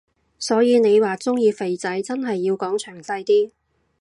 [0.39, 3.51] 所以你話鍾意肥仔真係要講詳細啲